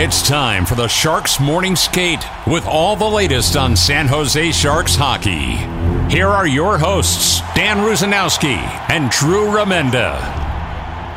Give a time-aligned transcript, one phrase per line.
[0.00, 4.94] It's time for the Sharks Morning Skate with all the latest on San Jose Sharks
[4.94, 5.56] hockey.
[6.08, 8.58] Here are your hosts, Dan Rusanowsky
[8.90, 10.16] and Drew Remenda.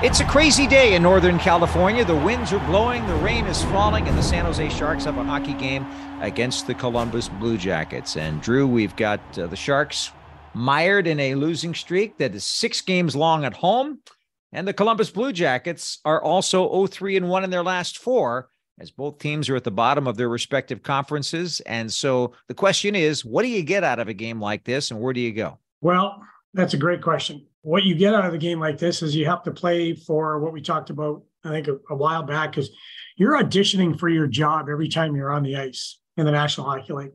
[0.04, 2.04] It's a crazy day in Northern California.
[2.04, 5.24] The winds are blowing, the rain is falling, and the San Jose Sharks have a
[5.24, 5.86] hockey game
[6.20, 8.18] against the Columbus Blue Jackets.
[8.18, 10.12] And Drew, we've got uh, the Sharks
[10.56, 14.00] mired in a losing streak that is six games long at home.
[14.52, 18.50] And the Columbus Blue Jackets are also 0 3 and 1 in their last four,
[18.82, 21.60] as both teams are at the bottom of their respective conferences.
[21.62, 24.92] And so the question is what do you get out of a game like this,
[24.92, 25.58] and where do you go?
[25.82, 26.22] Well,
[26.54, 29.26] that's a great question what you get out of a game like this is you
[29.26, 32.72] have to play for what we talked about, I think, a, a while back, is
[33.18, 36.94] you're auditioning for your job every time you're on the ice in the National Hockey
[36.94, 37.12] League.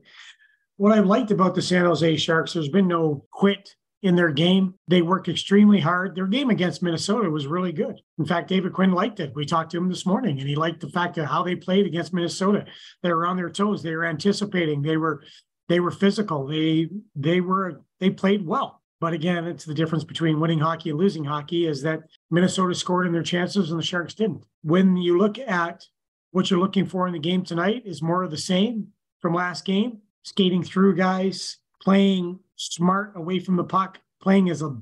[0.77, 4.75] What I liked about the San Jose Sharks, there's been no quit in their game.
[4.87, 6.15] They work extremely hard.
[6.15, 7.99] Their game against Minnesota was really good.
[8.19, 9.33] In fact, David Quinn liked it.
[9.35, 11.85] We talked to him this morning, and he liked the fact of how they played
[11.85, 12.65] against Minnesota.
[13.01, 13.81] They were on their toes.
[13.81, 14.81] They were anticipating.
[14.81, 15.23] They were
[15.67, 16.47] they were physical.
[16.47, 18.81] They they were they played well.
[18.99, 22.01] But again, it's the difference between winning hockey and losing hockey is that
[22.31, 24.43] Minnesota scored in their chances and the Sharks didn't.
[24.63, 25.85] When you look at
[26.31, 28.87] what you're looking for in the game tonight is more of the same
[29.19, 34.75] from last game, skating through guys, playing smart away from the puck, playing as a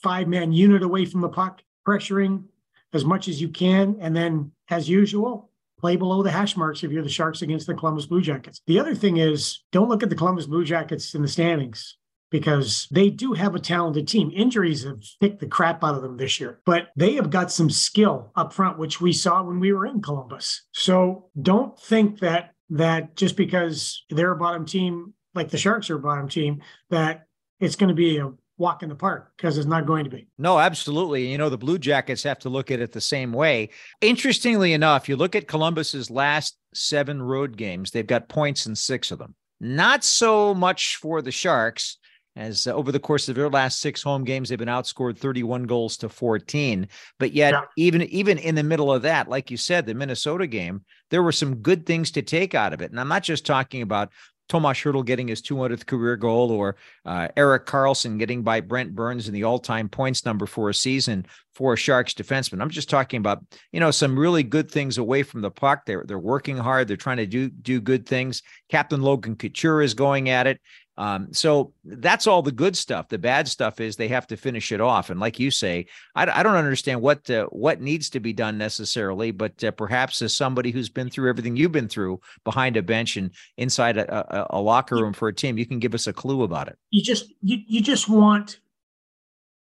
[0.00, 2.44] five man unit away from the puck, pressuring
[2.92, 3.96] as much as you can.
[4.00, 7.74] And then, as usual, play below the hash marks if you're the Sharks against the
[7.74, 8.60] Columbus Blue Jackets.
[8.66, 11.96] The other thing is don't look at the Columbus Blue Jackets in the standings
[12.30, 14.32] because they do have a talented team.
[14.34, 17.70] Injuries have picked the crap out of them this year, but they have got some
[17.70, 20.64] skill up front, which we saw when we were in Columbus.
[20.72, 25.96] So don't think that that just because they're a bottom team, like the Sharks are
[25.96, 27.26] a bottom team, that
[27.60, 30.26] it's going to be a walk in the park because it's not going to be.
[30.38, 31.30] No, absolutely.
[31.30, 33.70] You know, the Blue Jackets have to look at it the same way.
[34.00, 39.10] Interestingly enough, you look at Columbus's last seven road games, they've got points in six
[39.10, 39.34] of them.
[39.60, 41.98] Not so much for the Sharks
[42.36, 45.64] as uh, over the course of their last six home games they've been outscored 31
[45.64, 46.86] goals to 14
[47.18, 47.62] but yet yeah.
[47.76, 51.32] even even in the middle of that like you said the minnesota game there were
[51.32, 54.12] some good things to take out of it and i'm not just talking about
[54.48, 59.28] Tomas Hertl getting his 200th career goal, or uh, Erik Karlsson getting by Brent Burns
[59.28, 62.60] in the all-time points number for a season for a Sharks defenseman.
[62.60, 65.86] I'm just talking about you know some really good things away from the puck.
[65.86, 66.86] They're they're working hard.
[66.88, 68.42] They're trying to do do good things.
[68.70, 70.60] Captain Logan Couture is going at it,
[70.98, 73.08] um, so that's all the good stuff.
[73.08, 75.10] The bad stuff is they have to finish it off.
[75.10, 78.56] And like you say, I, I don't understand what uh, what needs to be done
[78.56, 82.82] necessarily, but uh, perhaps as somebody who's been through everything you've been through behind a
[82.82, 86.06] bench and inside a, a, a locker room for a team, you can give us
[86.06, 86.78] a clue about it.
[86.90, 88.60] You just you, you just want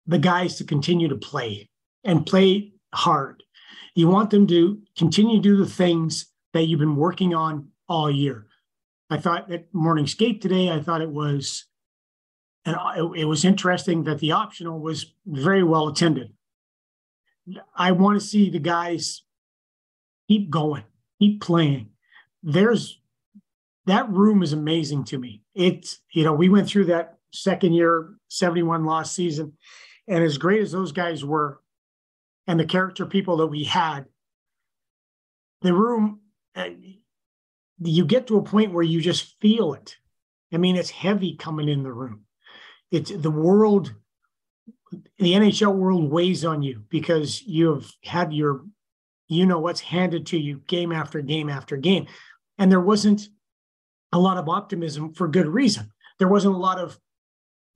[0.07, 1.69] the guys to continue to play
[2.03, 3.43] and play hard.
[3.93, 8.09] You want them to continue to do the things that you've been working on all
[8.09, 8.48] year.
[9.09, 11.65] I thought that morning skate today, I thought it was,
[12.65, 12.75] and
[13.15, 16.33] it, was interesting that the optional was very well attended.
[17.75, 19.23] I want to see the guys
[20.27, 20.83] keep going,
[21.19, 21.89] keep playing.
[22.43, 22.99] There's
[23.85, 25.41] that room is amazing to me.
[25.55, 29.53] It's, you know, we went through that second year 71 loss season.
[30.07, 31.59] And as great as those guys were,
[32.45, 34.05] and the character people that we had,
[35.61, 36.19] the room,
[37.81, 39.95] you get to a point where you just feel it.
[40.53, 42.25] I mean, it's heavy coming in the room.
[42.91, 43.93] It's the world,
[44.91, 48.65] the NHL world weighs on you because you've had your,
[49.27, 52.07] you know, what's handed to you game after game after game.
[52.57, 53.27] And there wasn't
[54.11, 55.91] a lot of optimism for good reason.
[56.17, 56.97] There wasn't a lot of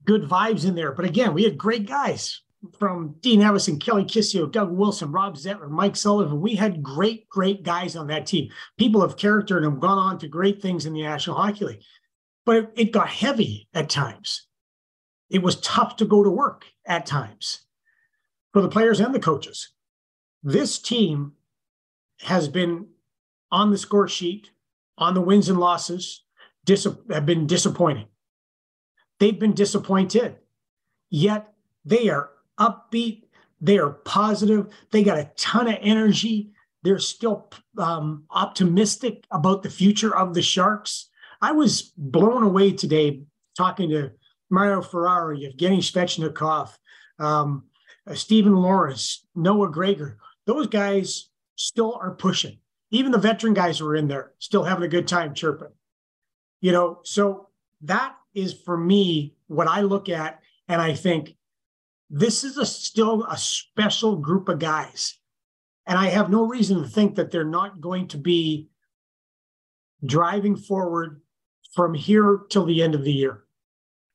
[0.04, 0.92] good vibes in there.
[0.92, 2.42] But again, we had great guys
[2.78, 6.40] from Dean Evason, Kelly Kisio, Doug Wilson, Rob Zettler, Mike Sullivan.
[6.40, 8.50] We had great, great guys on that team.
[8.78, 11.82] People of character and have gone on to great things in the National Hockey League.
[12.44, 14.46] But it, it got heavy at times.
[15.30, 17.60] It was tough to go to work at times
[18.52, 19.72] for the players and the coaches.
[20.42, 21.32] This team
[22.20, 22.88] has been
[23.50, 24.50] on the score sheet,
[24.98, 26.24] on the wins and losses,
[26.64, 28.06] dis- have been disappointing.
[29.18, 30.36] They've been disappointed.
[31.10, 31.52] Yet
[31.84, 33.24] they are upbeat.
[33.60, 34.66] They are positive.
[34.90, 36.50] They got a ton of energy.
[36.82, 41.08] They're still um, optimistic about the future of the Sharks.
[41.40, 43.22] I was blown away today
[43.56, 44.12] talking to
[44.50, 46.76] Mario Ferraro, Evgeny Svechnikov,
[47.18, 47.64] um,
[48.06, 50.18] uh, Steven Lorentz, Noah Gregor.
[50.46, 52.58] Those guys still are pushing.
[52.90, 55.72] Even the veteran guys who are in there still having a good time chirping.
[56.60, 57.48] You know, so
[57.82, 61.36] that is for me what I look at and I think
[62.14, 65.18] this is a still a special group of guys.
[65.84, 68.68] And I have no reason to think that they're not going to be
[70.06, 71.20] driving forward
[71.74, 73.42] from here till the end of the year.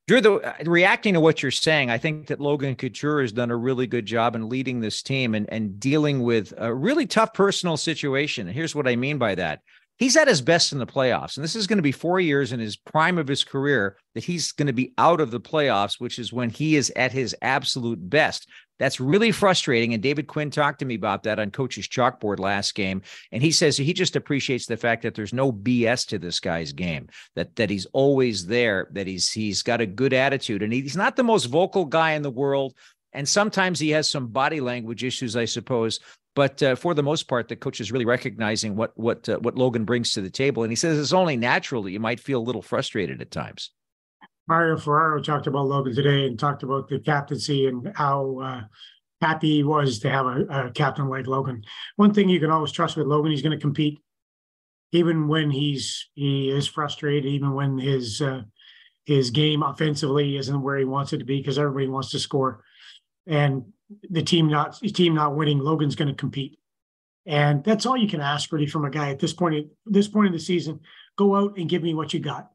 [0.08, 3.52] Drew, the, uh, reacting to what you're saying, I think that Logan Couture has done
[3.52, 7.34] a really good job in leading this team and, and dealing with a really tough
[7.34, 8.48] personal situation.
[8.48, 9.60] And here's what I mean by that.
[10.00, 11.36] He's at his best in the playoffs.
[11.36, 14.24] And this is going to be four years in his prime of his career that
[14.24, 17.36] he's going to be out of the playoffs, which is when he is at his
[17.42, 18.48] absolute best.
[18.80, 19.94] That's really frustrating.
[19.94, 23.02] And David Quinn talked to me about that on coach's chalkboard last game.
[23.34, 26.72] And he says he just appreciates the fact that there's no BS to this guy's
[26.72, 30.64] game, that that he's always there, that he's he's got a good attitude.
[30.64, 32.74] And he's not the most vocal guy in the world.
[33.14, 36.00] And sometimes he has some body language issues, I suppose.
[36.36, 39.56] But uh, for the most part, the coach is really recognizing what what uh, what
[39.56, 42.40] Logan brings to the table, and he says it's only natural that you might feel
[42.40, 43.72] a little frustrated at times.
[44.48, 48.62] Mario Ferraro talked about Logan today and talked about the captaincy and how uh,
[49.22, 51.64] happy he was to have a, a, captain like Logan.
[51.98, 54.00] One thing you can always trust with Logan, he's going to compete,
[54.92, 58.42] even when he's he is frustrated, even when his uh,
[59.06, 62.64] his game offensively isn't where he wants it to be because everybody wants to score,
[63.28, 63.66] and
[64.10, 66.60] the team not the team not winning, Logan's going to compete,
[67.26, 69.68] and that's all you can ask really from a guy at this point.
[69.86, 70.80] this point in the season,
[71.18, 72.52] go out and give me what you got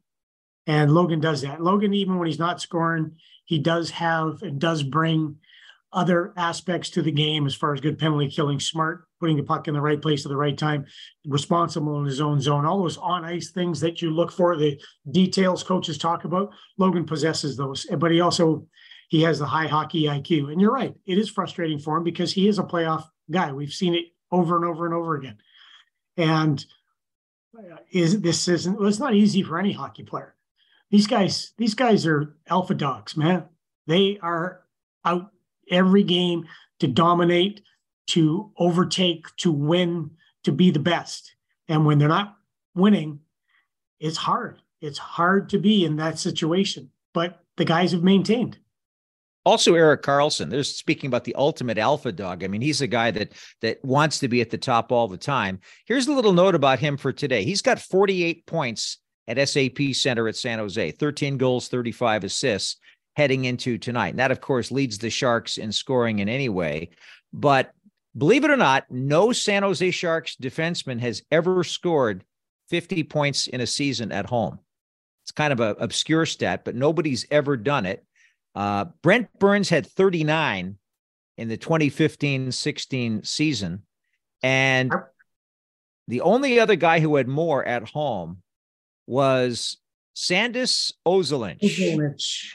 [0.67, 1.63] and Logan does that.
[1.63, 3.13] Logan, even when he's not scoring,
[3.45, 5.37] he does have and does bring
[5.93, 9.69] other aspects to the game as far as good penalty killing, smart, putting the puck
[9.69, 10.85] in the right place at the right time,
[11.27, 14.81] responsible in his own zone, all those on ice things that you look for, the
[15.13, 16.53] details coaches talk about.
[16.79, 18.67] Logan possesses those, but he also
[19.15, 20.51] he has the high hockey IQ.
[20.53, 23.53] And you're right, it is frustrating for him because he is a playoff guy.
[23.53, 25.39] We've seen it over and over and over again.
[26.17, 26.65] And
[27.57, 30.35] uh, is this isn't well, it's not easy for any hockey player
[30.95, 33.45] these guys, these guys are alpha dogs, man.
[33.89, 34.63] They are
[35.05, 35.33] out
[35.69, 36.47] every game
[36.79, 37.63] to dominate,
[38.09, 40.13] to overtake, to win,
[40.45, 41.35] to be the best.
[41.67, 42.37] And when they're not
[42.77, 43.19] winning,
[43.99, 44.61] it's hard.
[44.81, 46.91] It's hard to be in that situation.
[47.13, 48.59] But the guys have maintained.
[49.45, 50.49] Also, Erik Karlsson.
[50.49, 52.43] There's speaking about the ultimate alpha dog.
[52.43, 55.19] I mean, he's a guy that that wants to be at the top all the
[55.19, 55.61] time.
[55.85, 57.45] Here's a little note about him for today.
[57.45, 58.99] He's got 48 points
[59.29, 60.91] at SAP Center at San Jose.
[60.93, 62.77] 13 goals, 35 assists
[63.17, 64.11] heading into tonight.
[64.11, 66.91] And that, of course, leads the Sharks in scoring in any way.
[67.33, 67.73] But
[68.17, 72.25] believe it or not, no San Jose Sharks defenseman has ever scored
[72.71, 74.59] 50 points in a season at home.
[75.23, 78.05] It's kind of an obscure stat, but nobody's ever done it.
[78.55, 80.79] Uh, Brent Burns had 39
[81.37, 83.83] in the 2015 16 season.
[84.43, 84.93] And
[86.07, 88.43] the only other guy who had more at home
[89.07, 89.79] was
[90.15, 91.61] Sandis Ozolinsh,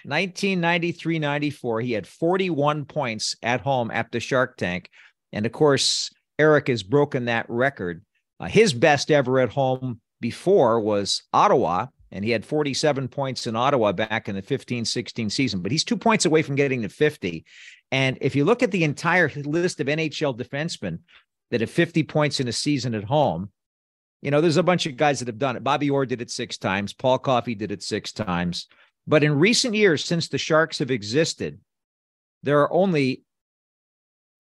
[0.06, 1.82] 1993 94.
[1.82, 4.90] He had 41 points at home at the Shark Tank.
[5.34, 8.04] And of course, Erik has broken that record.
[8.40, 13.56] Uh, his best ever at home before was Ottawa, and he had 47 points in
[13.56, 15.62] Ottawa back in the 15 16 season.
[15.62, 17.46] But he's two points away from getting to 50.
[17.92, 21.00] And if you look at the entire list of NHL defensemen
[21.52, 23.50] that have 50 points in a season at home,
[24.22, 25.64] you know, there's a bunch of guys that have done it.
[25.64, 26.94] Bobby Orr did it six times.
[26.94, 28.68] Paul Coffey did it six times.
[29.08, 31.60] But in recent years, since the Sharks have existed,
[32.44, 33.24] there are only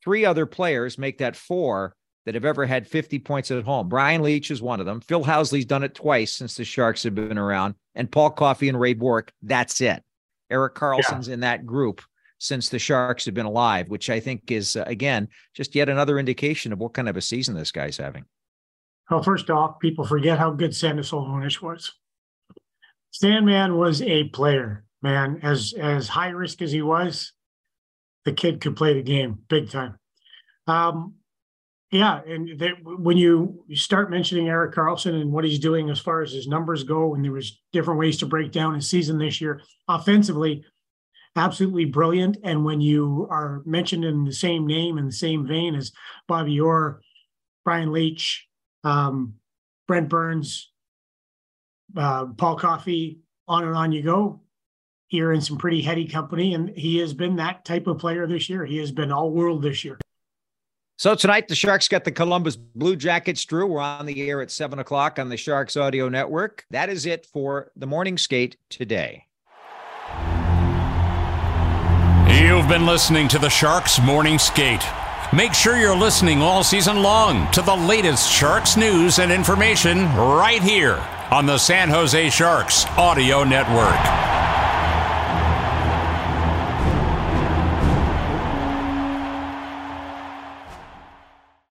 [0.03, 1.95] three other players make that four
[2.25, 3.89] that have ever had 50 points at home.
[3.89, 5.01] Brian Leetch is one of them.
[5.01, 7.75] Phil Housley's done it twice since the Sharks have been around.
[7.95, 10.03] And Paul Coffey and Ray Bourque, that's it.
[10.49, 11.35] Erik Karlsson's yeah.
[11.35, 12.01] in that group
[12.39, 16.17] since the Sharks have been alive, which I think is, uh, again, just yet another
[16.17, 18.25] indication of what kind of a season this guy's having.
[19.09, 21.91] Well, first off, people forget how good Sandis Ozolinsh was.
[23.11, 25.39] Sandman was a player, man.
[25.41, 27.33] As as high risk as he was,
[28.25, 29.97] the kid could play the game big time.
[30.67, 31.15] Um,
[31.91, 32.49] yeah, and
[32.83, 36.83] when you start mentioning Erik Karlsson and what he's doing as far as his numbers
[36.83, 40.63] go, and there was different ways to break down his season this year offensively,
[41.35, 42.37] absolutely brilliant.
[42.43, 45.91] And when you are mentioned in the same name in the same vein as
[46.27, 47.01] Bobby Orr,
[47.65, 48.41] Brian Leetch,
[48.83, 49.35] um,
[49.87, 50.71] Brent Burns,
[51.97, 54.41] uh, Paul Coffey, on and on you go.
[55.09, 56.53] you're in some pretty heady company.
[56.53, 58.65] And he has been that type of player this year.
[58.65, 59.97] He has been all world this year.
[60.99, 63.45] So tonight, the Sharks got the Columbus Blue Jackets.
[63.45, 66.65] Drew, we're on the air at seven o'clock on the Sharks Audio Network.
[66.71, 69.25] That is it for the morning skate today.
[72.27, 74.83] You've been listening to the Sharks Morning Skate.
[75.31, 80.61] Make sure you're listening all season long to the latest Sharks news and information right
[80.61, 81.01] here
[81.31, 84.28] on the San Jose Sharks Audio Network.